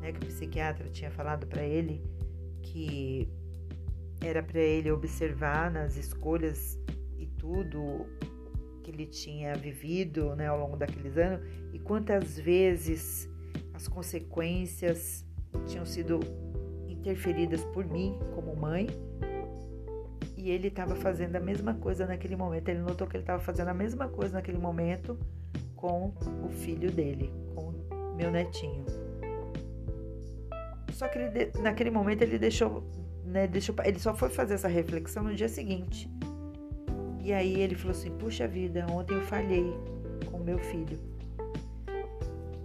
né, 0.02 0.12
que 0.12 0.26
o 0.26 0.28
psiquiatra 0.28 0.90
tinha 0.90 1.12
falado 1.12 1.48
para 1.48 1.64
ele 1.64 2.02
que 2.62 3.30
era 4.22 4.44
para 4.44 4.60
ele 4.60 4.92
observar 4.92 5.72
nas 5.72 5.96
escolhas 5.96 6.80
e 7.18 7.26
tudo 7.26 8.06
que 8.84 8.92
ele 8.92 9.06
tinha 9.06 9.56
vivido 9.56 10.36
né, 10.36 10.48
ao 10.48 10.60
longo 10.60 10.78
daqueles 10.78 11.18
anos 11.18 11.42
e 11.74 11.80
quantas 11.80 12.38
vezes 12.38 13.30
as 13.74 13.88
consequências 13.88 15.26
tinham 15.68 15.86
sido 15.86 16.20
interferidas 16.88 17.64
por 17.66 17.86
mim 17.86 18.18
como 18.36 18.56
mãe 18.56 18.88
e 20.38 20.50
ele 20.50 20.70
estava 20.70 20.96
fazendo 20.96 21.36
a 21.36 21.40
mesma 21.40 21.76
coisa 21.76 22.08
naquele 22.08 22.36
momento. 22.36 22.70
Ele 22.70 22.80
notou 22.80 23.06
que 23.06 23.16
ele 23.16 23.24
estava 23.24 23.42
fazendo 23.42 23.68
a 23.68 23.74
mesma 23.76 24.08
coisa 24.08 24.34
naquele 24.34 24.58
momento 24.58 25.18
com 25.76 26.14
o 26.44 26.50
filho 26.50 26.92
dele, 26.92 27.32
com 27.54 27.74
meu 28.16 28.32
netinho. 28.32 28.84
Só 31.02 31.08
que 31.08 31.18
ele, 31.18 31.52
naquele 31.64 31.90
momento 31.90 32.22
ele 32.22 32.38
deixou, 32.38 32.84
né, 33.26 33.48
deixou, 33.48 33.74
ele 33.84 33.98
só 33.98 34.14
foi 34.14 34.30
fazer 34.30 34.54
essa 34.54 34.68
reflexão 34.68 35.24
no 35.24 35.34
dia 35.34 35.50
seguinte. 35.50 36.08
E 37.24 37.34
aí 37.34 37.60
ele 37.60 37.74
falou 37.74 37.98
assim: 37.98 38.12
"Puxa 38.20 38.48
vida, 38.48 38.86
ontem 38.88 39.16
eu 39.16 39.24
falhei 39.24 39.74
com 40.30 40.38
meu 40.38 40.60
filho. 40.60 41.00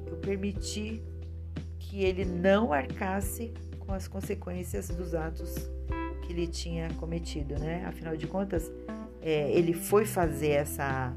Eu 0.06 0.18
permiti 0.18 1.02
que 1.78 2.04
ele 2.04 2.26
não 2.26 2.74
arcasse 2.74 3.54
com 3.78 3.94
as 3.94 4.06
consequências 4.06 4.90
dos 4.90 5.14
atos 5.14 5.54
que 6.20 6.30
ele 6.30 6.46
tinha 6.46 6.90
cometido, 6.98 7.58
né? 7.58 7.86
Afinal 7.86 8.18
de 8.18 8.26
contas, 8.26 8.70
é, 9.22 9.50
ele 9.50 9.72
foi 9.72 10.04
fazer 10.04 10.50
essa, 10.50 11.16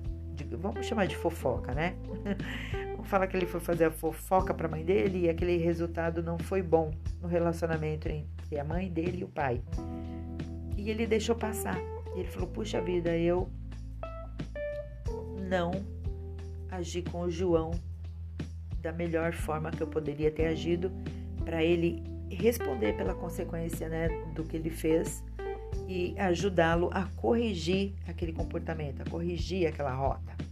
vamos 0.52 0.86
chamar 0.86 1.06
de 1.06 1.18
fofoca, 1.18 1.74
né? 1.74 1.98
fala 3.10 3.26
que 3.26 3.36
ele 3.36 3.48
foi 3.48 3.60
fazer 3.60 3.86
a 3.86 3.92
fofoca 3.92 4.54
para 4.54 4.68
a 4.68 4.70
mãe 4.70 4.86
dele 4.86 5.26
e 5.26 5.30
aquele 5.30 5.58
resultado 5.58 6.22
não 6.22 6.38
foi 6.38 6.62
bom 6.62 6.92
no 7.20 7.28
relacionamento 7.28 8.08
entre 8.08 8.60
a 8.60 8.64
mãe 8.64 8.88
dele 8.88 9.22
e 9.22 9.24
o 9.24 9.28
pai. 9.28 9.62
E 10.78 10.92
ele 10.92 11.08
deixou 11.08 11.36
passar. 11.36 11.78
Ele 12.16 12.28
falou: 12.28 12.48
Puxa 12.48 12.80
vida, 12.80 13.18
eu 13.18 13.50
não 15.50 15.72
agi 16.70 17.02
com 17.02 17.22
o 17.22 17.32
João 17.32 17.72
da 18.80 18.92
melhor 18.92 19.34
forma 19.34 19.72
que 19.72 19.82
eu 19.82 19.88
poderia 19.88 20.30
ter 20.30 20.46
agido 20.46 20.92
para 21.44 21.64
ele 21.64 22.04
responder 22.30 22.96
pela 22.96 23.16
consequência 23.16 23.90
né, 23.90 24.08
do 24.36 24.44
que 24.44 24.56
ele 24.56 24.70
fez 24.70 25.24
e 25.88 26.14
ajudá-lo 26.18 26.92
a 26.94 27.06
corrigir 27.16 27.96
aquele 28.08 28.32
comportamento, 28.32 29.02
a 29.02 29.10
corrigir 29.10 29.68
aquela 29.68 29.94
rota. 29.94 30.49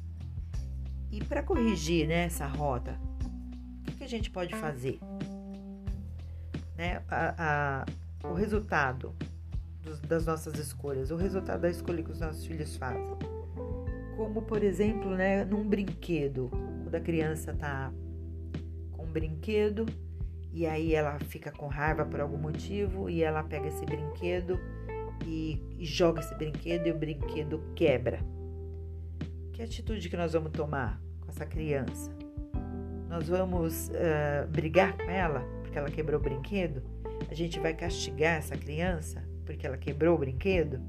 E 1.12 1.24
para 1.24 1.42
corrigir 1.42 2.08
né, 2.08 2.26
essa 2.26 2.46
rota, 2.46 3.00
o 3.88 3.92
que, 3.92 4.04
a 4.04 4.08
gente 4.08 4.30
pode 4.30 4.54
fazer? 4.56 5.00
Né, 6.76 7.02
a, 7.10 7.86
a, 8.24 8.28
o 8.28 8.34
resultado 8.34 9.16
dos, 9.82 10.00
das 10.02 10.26
nossas 10.26 10.60
escolhas, 10.60 11.12
o 11.12 11.16
resultado 11.16 11.62
da 11.62 11.70
escolha 11.70 12.04
que 12.04 12.12
os 12.12 12.20
nossos 12.20 12.46
filhos 12.46 12.76
fazem. 12.76 13.18
Como, 14.16 14.42
por 14.42 14.64
exemplo, 14.64 15.12
né, 15.12 15.46
num 15.46 15.68
brinquedo, 15.68 16.50
quando 16.84 16.96
a 16.96 17.00
criança 17.00 17.52
está 17.52 17.92
com 18.92 19.04
um 19.04 19.12
brinquedo 19.12 19.86
e 20.52 20.66
aí 20.66 20.94
ela 20.96 21.20
fica 21.20 21.52
com 21.52 21.68
raiva 21.68 22.06
por 22.06 22.20
algum 22.20 22.38
motivo 22.38 23.10
e 23.10 23.22
ela 23.24 23.44
pega 23.44 23.68
esse 23.68 23.86
brinquedo 23.86 24.60
e, 25.26 25.62
e 25.78 25.86
joga 25.86 26.20
esse 26.20 26.34
brinquedo 26.36 26.88
e 26.88 26.92
o 26.92 26.98
brinquedo 26.98 27.62
quebra. 27.76 28.20
Que 29.58 29.64
atitude 29.64 30.08
que 30.08 30.16
nós 30.16 30.34
vamos 30.34 30.52
tomar? 30.52 31.02
com 31.20 31.32
essa 31.32 31.44
criança? 31.44 32.16
Nós 33.10 33.28
vamos 33.28 33.90
uh, 33.90 34.48
brigar 34.50 34.96
com 34.96 35.10
ela 35.10 35.40
porque 35.64 35.76
ela 35.76 35.90
quebrou 35.90 36.20
o 36.20 36.24
brinquedo? 36.24 36.84
A 37.28 37.34
gente 37.34 37.60
vai 37.60 37.74
castigar 37.74 38.38
essa 38.38 38.56
criança 38.56 39.28
porque 39.48 39.66
ela 39.66 39.76
quebrou 39.76 40.14
o 40.14 40.20
brinquedo? 40.20 40.80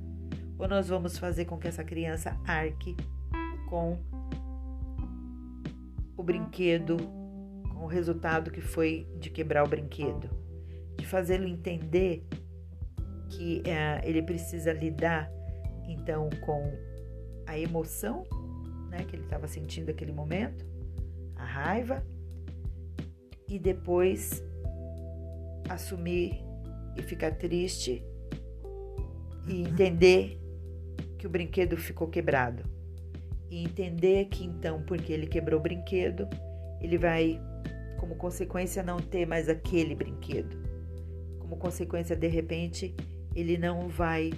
Ou 0.58 0.68
nós 0.68 0.86
vamos 0.86 1.16
fazer 1.16 1.46
com 1.46 1.56
que 1.56 1.66
essa 1.66 1.82
criança 1.82 2.38
arque 2.44 2.94
com 3.70 3.96
o 6.14 6.22
brinquedo 6.22 6.98
com 7.70 7.84
o 7.84 7.86
resultado 7.86 8.50
que 8.50 8.60
foi 8.60 9.08
de 9.18 9.30
quebrar 9.30 9.64
o 9.64 9.66
brinquedo, 9.66 10.28
de 10.98 11.06
fazê-lo 11.06 11.48
entender 11.48 12.22
que 13.30 13.62
uh, 13.62 14.04
ele 14.06 14.20
precisa 14.20 14.74
lidar 14.74 15.26
então 15.88 16.28
com 16.44 16.70
a 17.46 17.58
emoção 17.58 18.26
né, 18.88 19.04
que 19.04 19.16
ele 19.16 19.24
estava 19.24 19.46
sentindo 19.46 19.86
naquele 19.86 20.12
momento, 20.12 20.66
a 21.36 21.44
raiva, 21.44 22.04
e 23.48 23.58
depois 23.58 24.42
assumir 25.68 26.44
e 26.96 27.02
ficar 27.02 27.32
triste 27.32 28.04
e 29.46 29.62
entender 29.62 30.38
que 31.16 31.26
o 31.26 31.30
brinquedo 31.30 31.76
ficou 31.76 32.08
quebrado. 32.08 32.62
E 33.50 33.64
entender 33.64 34.26
que 34.26 34.44
então, 34.44 34.82
porque 34.82 35.12
ele 35.12 35.26
quebrou 35.26 35.58
o 35.58 35.62
brinquedo, 35.62 36.28
ele 36.80 36.98
vai, 36.98 37.40
como 37.98 38.14
consequência, 38.16 38.82
não 38.82 38.98
ter 38.98 39.26
mais 39.26 39.48
aquele 39.48 39.94
brinquedo. 39.94 40.56
Como 41.38 41.56
consequência, 41.56 42.14
de 42.14 42.28
repente, 42.28 42.94
ele 43.34 43.56
não 43.56 43.88
vai 43.88 44.32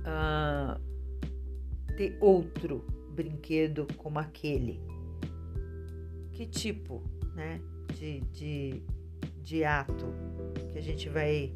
uh, 0.00 0.78
ter 1.96 2.18
outro 2.20 2.84
brinquedo 3.12 3.86
como 3.96 4.18
aquele. 4.18 4.80
Que 6.32 6.46
tipo 6.46 7.02
né, 7.34 7.60
de, 7.94 8.20
de, 8.32 8.82
de 9.42 9.64
ato 9.64 10.06
que 10.72 10.78
a 10.78 10.82
gente 10.82 11.08
vai 11.08 11.52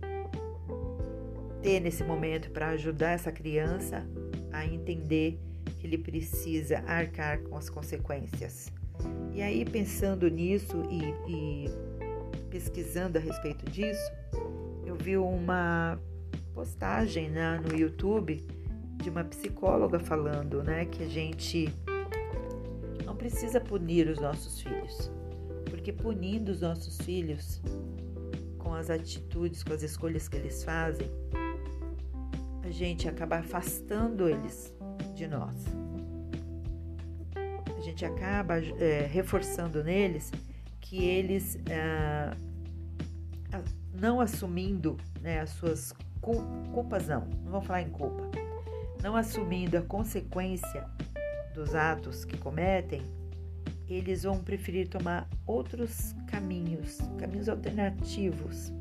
ter 1.62 1.80
nesse 1.80 2.04
momento 2.04 2.50
para 2.50 2.68
ajudar 2.68 3.10
essa 3.10 3.32
criança 3.32 4.06
a 4.52 4.64
entender 4.64 5.38
que 5.78 5.86
ele 5.86 5.98
precisa 5.98 6.78
arcar 6.86 7.40
com 7.40 7.56
as 7.56 7.68
consequências. 7.68 8.72
E 9.34 9.42
aí, 9.42 9.64
pensando 9.64 10.28
nisso 10.30 10.82
e, 10.90 11.30
e 11.30 11.70
pesquisando 12.48 13.18
a 13.18 13.20
respeito 13.20 13.70
disso, 13.70 14.10
eu 14.84 14.94
vi 14.94 15.16
uma 15.16 16.00
postagem 16.54 17.28
né, 17.28 17.60
no 17.68 17.76
YouTube 17.76 18.42
de 18.96 19.10
uma 19.10 19.24
psicóloga 19.24 19.98
falando 19.98 20.62
né, 20.62 20.84
que 20.86 21.02
a 21.02 21.08
gente 21.08 21.72
não 23.04 23.16
precisa 23.16 23.60
punir 23.60 24.08
os 24.08 24.20
nossos 24.20 24.60
filhos, 24.60 25.10
porque 25.68 25.92
punindo 25.92 26.50
os 26.50 26.60
nossos 26.60 26.98
filhos 26.98 27.60
com 28.58 28.74
as 28.74 28.90
atitudes, 28.90 29.62
com 29.62 29.72
as 29.72 29.82
escolhas 29.82 30.28
que 30.28 30.36
eles 30.36 30.64
fazem, 30.64 31.08
a 32.62 32.70
gente 32.70 33.08
acaba 33.08 33.36
afastando 33.36 34.28
eles 34.28 34.74
de 35.14 35.28
nós. 35.28 35.64
A 37.76 37.80
gente 37.80 38.04
acaba 38.04 38.58
é, 38.58 39.06
reforçando 39.06 39.84
neles 39.84 40.32
que 40.80 41.04
eles 41.04 41.56
é, 41.70 42.36
não 43.94 44.20
assumindo 44.20 44.96
né, 45.20 45.40
as 45.40 45.50
suas 45.50 45.94
culpas, 46.20 47.06
não, 47.06 47.26
não 47.44 47.52
vou 47.52 47.60
falar 47.60 47.82
em 47.82 47.90
culpa, 47.90 48.28
não 49.02 49.16
assumindo 49.16 49.76
a 49.76 49.82
consequência 49.82 50.84
dos 51.54 51.74
atos 51.74 52.24
que 52.24 52.36
cometem, 52.36 53.02
eles 53.88 54.24
vão 54.24 54.38
preferir 54.38 54.88
tomar 54.88 55.28
outros 55.46 56.14
caminhos, 56.28 56.98
caminhos 57.18 57.48
alternativos, 57.48 58.72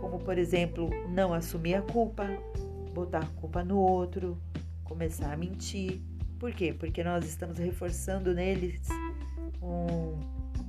como 0.00 0.18
por 0.18 0.38
exemplo, 0.38 0.90
não 1.10 1.34
assumir 1.34 1.74
a 1.74 1.82
culpa, 1.82 2.26
botar 2.94 3.20
a 3.20 3.40
culpa 3.40 3.62
no 3.62 3.78
outro, 3.78 4.40
começar 4.84 5.32
a 5.32 5.36
mentir. 5.36 6.00
Por 6.38 6.52
quê? 6.52 6.72
Porque 6.72 7.04
nós 7.04 7.26
estamos 7.26 7.58
reforçando 7.58 8.32
neles 8.32 8.80
um, 9.60 10.18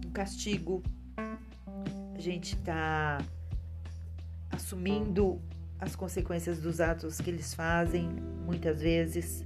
um 0.05 0.11
castigo, 0.11 0.83
a 1.17 2.19
gente 2.19 2.55
está 2.55 3.19
assumindo 4.51 5.41
as 5.79 5.95
consequências 5.95 6.59
dos 6.59 6.81
atos 6.81 7.21
que 7.21 7.29
eles 7.29 7.53
fazem, 7.53 8.09
muitas 8.45 8.81
vezes, 8.81 9.45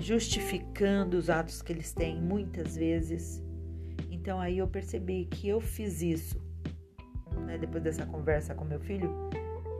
justificando 0.00 1.16
os 1.16 1.30
atos 1.30 1.62
que 1.62 1.72
eles 1.72 1.92
têm, 1.92 2.20
muitas 2.20 2.76
vezes. 2.76 3.42
Então 4.10 4.40
aí 4.40 4.58
eu 4.58 4.66
percebi 4.66 5.26
que 5.26 5.48
eu 5.48 5.60
fiz 5.60 6.02
isso, 6.02 6.42
né, 7.46 7.56
depois 7.56 7.82
dessa 7.82 8.04
conversa 8.04 8.54
com 8.54 8.64
meu 8.64 8.80
filho, 8.80 9.10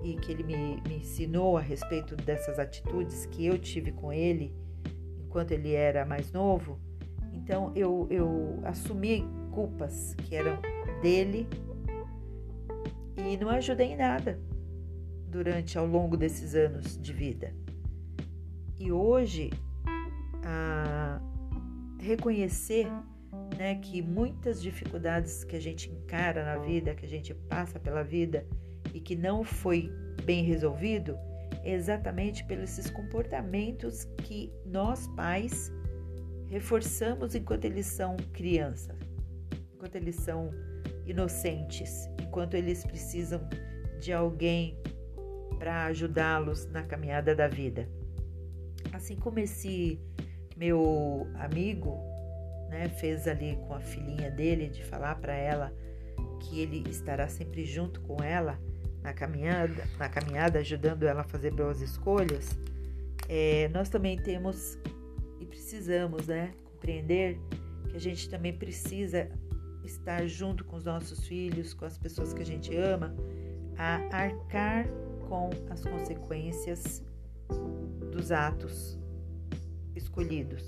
e 0.02 0.14
que 0.14 0.30
ele 0.30 0.44
me, 0.44 0.80
me 0.86 0.98
ensinou 0.98 1.56
a 1.56 1.60
respeito 1.60 2.14
dessas 2.14 2.58
atitudes 2.58 3.26
que 3.26 3.44
eu 3.44 3.58
tive 3.58 3.90
com 3.90 4.12
ele 4.12 4.54
enquanto 5.18 5.50
ele 5.50 5.74
era 5.74 6.04
mais 6.06 6.30
novo. 6.30 6.78
Então 7.32 7.72
eu, 7.74 8.06
eu 8.10 8.60
assumi 8.62 9.26
culpas 9.50 10.14
que 10.14 10.36
eram 10.36 10.60
dele 11.02 11.48
e 13.16 13.36
não 13.36 13.50
ajudei 13.50 13.88
em 13.88 13.96
nada 13.96 14.38
durante 15.30 15.78
ao 15.78 15.86
longo 15.86 16.16
desses 16.16 16.54
anos 16.54 17.00
de 17.00 17.12
vida. 17.12 17.52
E 18.78 18.92
hoje, 18.92 19.50
a 20.44 21.20
reconhecer 22.00 22.86
né, 23.56 23.74
que 23.76 24.00
muitas 24.00 24.62
dificuldades 24.62 25.44
que 25.44 25.56
a 25.56 25.60
gente 25.60 25.90
encara 25.90 26.44
na 26.44 26.58
vida, 26.58 26.94
que 26.94 27.04
a 27.04 27.08
gente 27.08 27.34
passa 27.34 27.78
pela 27.78 28.02
vida 28.02 28.46
e 28.94 29.00
que 29.00 29.16
não 29.16 29.42
foi 29.44 29.92
bem 30.24 30.44
resolvido, 30.44 31.18
é 31.64 31.72
exatamente 31.72 32.44
pelos 32.44 32.88
comportamentos 32.90 34.04
que 34.18 34.52
nós 34.64 35.06
pais 35.08 35.72
reforçamos 36.48 37.34
enquanto 37.34 37.64
eles 37.64 37.86
são 37.86 38.16
crianças, 38.32 38.96
enquanto 39.74 39.96
eles 39.96 40.16
são 40.16 40.50
inocentes, 41.04 42.08
enquanto 42.22 42.54
eles 42.54 42.84
precisam 42.84 43.40
de 44.00 44.12
alguém 44.12 44.78
para 45.58 45.86
ajudá-los 45.86 46.66
na 46.66 46.82
caminhada 46.82 47.34
da 47.34 47.48
vida. 47.48 47.88
Assim 48.92 49.16
como 49.16 49.38
esse 49.38 50.00
meu 50.56 51.26
amigo 51.34 51.98
né, 52.68 52.88
fez 52.88 53.26
ali 53.26 53.56
com 53.66 53.74
a 53.74 53.80
filhinha 53.80 54.30
dele 54.30 54.68
de 54.68 54.84
falar 54.84 55.16
para 55.16 55.34
ela 55.34 55.72
que 56.40 56.60
ele 56.60 56.88
estará 56.88 57.28
sempre 57.28 57.64
junto 57.64 58.00
com 58.02 58.22
ela 58.22 58.58
na 59.02 59.12
caminhada, 59.12 59.84
na 59.98 60.08
caminhada 60.08 60.58
ajudando 60.58 61.04
ela 61.04 61.20
a 61.20 61.24
fazer 61.24 61.52
boas 61.52 61.80
escolhas, 61.80 62.58
é, 63.28 63.68
nós 63.68 63.88
também 63.88 64.16
temos 64.16 64.78
e 65.40 65.46
precisamos 65.46 66.26
né, 66.26 66.52
compreender 66.64 67.38
que 67.88 67.96
a 67.96 68.00
gente 68.00 68.28
também 68.28 68.52
precisa 68.52 69.28
estar 69.84 70.26
junto 70.26 70.64
com 70.64 70.76
os 70.76 70.84
nossos 70.84 71.26
filhos, 71.26 71.74
com 71.74 71.84
as 71.84 71.96
pessoas 71.96 72.34
que 72.34 72.42
a 72.42 72.46
gente 72.46 72.76
ama, 72.76 73.14
a 73.76 73.96
arcar 74.14 74.86
com 75.28 75.50
as 75.70 75.84
consequências 75.84 77.02
dos 78.10 78.32
atos 78.32 78.98
escolhidos. 79.94 80.64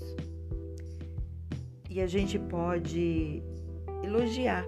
E 1.89 1.99
a 1.99 2.07
gente 2.07 2.39
pode 2.39 3.43
elogiar 4.03 4.65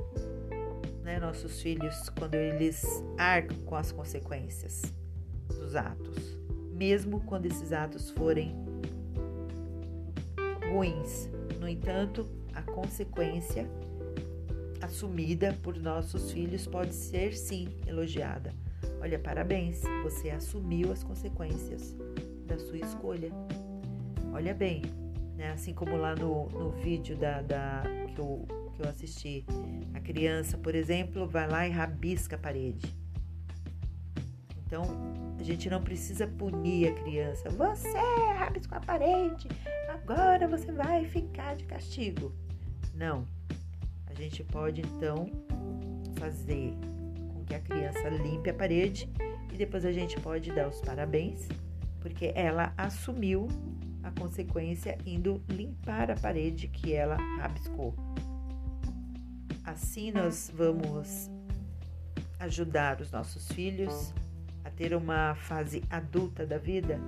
né, 1.03 1.19
nossos 1.19 1.61
filhos 1.61 2.09
quando 2.09 2.35
eles 2.35 3.03
arcam 3.17 3.57
com 3.65 3.75
as 3.75 3.91
consequências 3.91 4.81
dos 5.47 5.75
atos, 5.75 6.17
mesmo 6.73 7.21
quando 7.21 7.45
esses 7.45 7.71
atos 7.71 8.09
forem 8.09 8.55
ruins. 10.71 11.29
No 11.59 11.67
entanto, 11.67 12.27
a 12.53 12.61
consequência 12.61 13.69
assumida 14.81 15.57
por 15.61 15.77
nossos 15.77 16.31
filhos 16.31 16.67
pode 16.67 16.93
ser 16.93 17.33
sim 17.35 17.69
elogiada. 17.87 18.53
Olha, 19.03 19.19
parabéns, 19.19 19.81
você 20.01 20.29
assumiu 20.29 20.89
as 20.89 21.03
consequências 21.03 21.93
da 22.47 22.57
sua 22.57 22.77
escolha. 22.77 23.33
Olha 24.31 24.53
bem, 24.53 24.81
né? 25.35 25.51
assim 25.51 25.73
como 25.73 25.97
lá 25.97 26.15
no, 26.15 26.47
no 26.47 26.71
vídeo 26.71 27.17
da, 27.17 27.41
da, 27.41 27.83
que, 28.15 28.21
eu, 28.21 28.47
que 28.73 28.81
eu 28.81 28.89
assisti, 28.89 29.45
a 29.93 29.99
criança, 29.99 30.57
por 30.57 30.73
exemplo, 30.73 31.27
vai 31.27 31.49
lá 31.49 31.67
e 31.67 31.69
rabisca 31.69 32.37
a 32.37 32.39
parede. 32.39 32.95
Então, 34.65 34.83
a 35.37 35.43
gente 35.43 35.69
não 35.69 35.83
precisa 35.83 36.25
punir 36.25 36.87
a 36.87 36.93
criança. 36.93 37.49
Você 37.49 37.99
rabiscou 38.37 38.77
a 38.77 38.81
parede, 38.81 39.49
agora 39.89 40.47
você 40.47 40.71
vai 40.71 41.03
ficar 41.03 41.57
de 41.57 41.65
castigo. 41.65 42.33
Não. 42.95 43.27
A 44.07 44.13
gente 44.13 44.45
pode 44.45 44.79
então 44.79 45.25
fazer 46.15 46.73
que 47.43 47.53
a 47.53 47.59
criança 47.59 48.09
limpe 48.09 48.49
a 48.49 48.53
parede 48.53 49.09
e 49.51 49.57
depois 49.57 49.85
a 49.85 49.91
gente 49.91 50.19
pode 50.19 50.51
dar 50.51 50.67
os 50.67 50.81
parabéns, 50.81 51.47
porque 52.01 52.31
ela 52.35 52.73
assumiu 52.77 53.47
a 54.01 54.11
consequência 54.11 54.97
indo 55.05 55.41
limpar 55.49 56.11
a 56.11 56.15
parede 56.15 56.67
que 56.67 56.93
ela 56.93 57.17
rabiscou. 57.37 57.93
Assim 59.63 60.11
nós 60.11 60.51
vamos 60.53 61.29
ajudar 62.39 62.99
os 62.99 63.11
nossos 63.11 63.47
filhos 63.51 64.13
a 64.63 64.69
ter 64.69 64.93
uma 64.93 65.35
fase 65.35 65.81
adulta 65.89 66.45
da 66.45 66.57
vida 66.57 66.99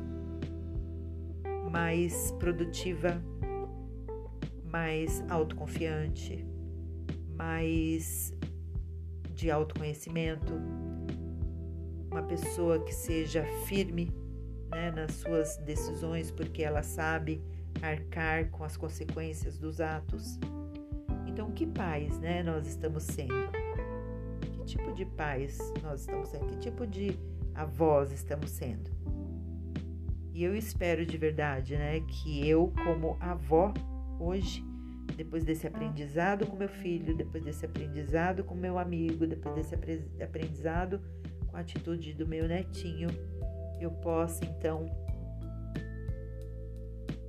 mais 1.72 2.32
produtiva, 2.40 3.22
mais 4.72 5.24
autoconfiante, 5.30 6.46
mais 7.36 8.34
de 9.36 9.52
autoconhecimento, 9.52 10.54
uma 12.10 12.24
pessoa 12.24 12.80
que 12.80 12.94
seja 12.94 13.44
firme 13.66 14.12
né, 14.72 14.92
nas 14.92 15.12
suas 15.16 15.58
decisões, 15.58 16.32
porque 16.32 16.64
ela 16.64 16.82
sabe 16.82 17.42
arcar 17.82 18.50
com 18.50 18.64
as 18.64 18.78
consequências 18.78 19.58
dos 19.58 19.82
atos. 19.82 20.40
Então, 21.28 21.52
que 21.52 21.68
pais 21.68 22.18
né, 22.20 22.42
nós 22.42 22.66
estamos 22.66 23.04
sendo? 23.04 23.34
Que 24.54 24.64
tipo 24.64 24.94
de 24.94 25.06
pais 25.06 25.60
nós 25.84 26.02
estamos 26.02 26.30
sendo? 26.30 26.46
Que 26.48 26.58
tipo 26.58 26.88
de 26.88 27.20
avós 27.54 28.12
estamos 28.12 28.50
sendo? 28.52 28.90
E 30.34 30.44
eu 30.44 30.56
espero 30.56 31.06
de 31.06 31.18
verdade 31.18 31.76
né, 31.76 32.02
que 32.02 32.48
eu, 32.48 32.74
como 32.84 33.18
avó, 33.20 33.74
hoje, 34.20 34.64
depois 35.16 35.44
desse 35.44 35.68
aprendizado 35.68 36.46
com 36.46 36.56
meu 36.56 36.68
filho, 36.68 37.16
depois 37.16 37.44
desse 37.44 37.66
aprendizado 37.66 38.44
com 38.44 38.56
meu 38.56 38.78
amigo, 38.78 39.26
depois 39.26 39.56
desse 39.56 39.76
aprendizado 40.22 41.02
com 41.48 41.56
a 41.56 41.60
atitude 41.60 42.14
do 42.14 42.28
meu 42.28 42.48
netinho, 42.48 43.10
eu 43.80 43.92
possa 43.92 44.44
então 44.46 44.86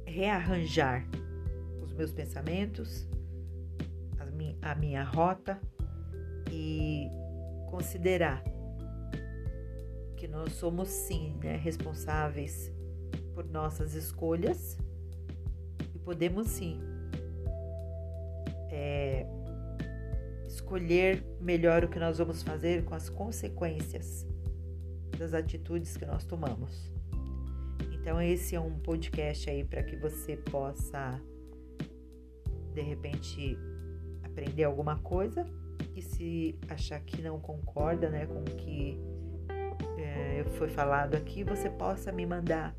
rearranjar 0.05 1.07
os 1.83 1.93
meus 1.93 2.13
pensamentos, 2.13 3.07
a 4.19 4.25
minha, 4.27 4.57
a 4.63 4.75
minha 4.75 5.05
rota 5.05 5.61
e 6.51 7.09
considerar 7.71 8.43
que 10.17 10.27
nós 10.27 10.53
somos 10.53 10.89
sim 10.89 11.39
né, 11.43 11.57
responsáveis 11.57 12.73
por 13.35 13.45
nossas 13.45 13.95
escolhas 13.95 14.79
e 15.95 15.99
podemos 15.99 16.49
sim 16.49 16.81
é, 18.77 19.27
escolher 20.47 21.25
melhor 21.41 21.85
o 21.85 21.89
que 21.89 21.99
nós 21.99 22.19
vamos 22.19 22.43
fazer 22.43 22.85
com 22.85 22.95
as 22.95 23.09
consequências 23.09 24.27
das 25.19 25.33
atitudes 25.33 25.97
que 25.97 26.05
nós 26.05 26.25
tomamos. 26.27 26.93
Então 27.93 28.21
esse 28.21 28.55
é 28.55 28.61
um 28.61 28.79
podcast 28.79 29.49
aí 29.49 29.65
para 29.65 29.83
que 29.83 29.97
você 29.97 30.37
possa 30.37 31.19
de 32.75 32.83
repente 32.83 33.59
aprender 34.23 34.65
alguma 34.65 34.99
coisa 34.99 35.47
e 35.95 36.03
se 36.03 36.59
achar 36.69 37.01
que 37.01 37.23
não 37.23 37.41
concorda, 37.41 38.11
né, 38.11 38.27
com 38.27 38.41
o 38.41 38.45
que 38.45 39.01
é, 39.99 40.45
foi 40.59 40.69
falado 40.69 41.15
aqui, 41.15 41.43
você 41.43 41.71
possa 41.71 42.13
me 42.13 42.27
mandar 42.27 42.77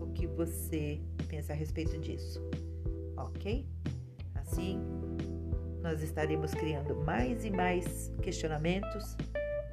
o 0.00 0.12
que 0.12 0.26
você 0.26 1.00
pensa 1.28 1.52
a 1.52 1.56
respeito 1.56 1.96
disso, 1.98 2.42
ok? 3.16 3.64
Assim, 4.52 4.78
nós 5.80 6.02
estaremos 6.02 6.52
criando 6.52 6.94
mais 6.94 7.42
e 7.42 7.50
mais 7.50 8.12
questionamentos, 8.20 9.16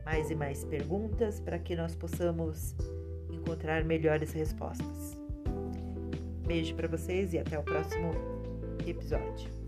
mais 0.05 0.31
e 0.31 0.35
mais 0.35 0.63
perguntas 0.63 1.41
para 1.41 1.59
que 1.59 1.75
nós 1.75 1.95
possamos 1.95 2.75
encontrar 3.29 3.83
melhores 3.83 4.31
respostas. 4.31 5.19
Beijo 6.47 6.73
para 6.75 6.87
vocês 6.87 7.33
e 7.33 7.39
até 7.39 7.59
o 7.59 7.63
próximo 7.63 8.11
episódio. 8.87 9.58